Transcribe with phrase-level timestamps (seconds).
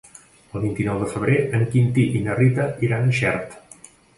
[0.59, 3.59] El vint-i-nou de febrer en Quintí i na Rita iran a Xert.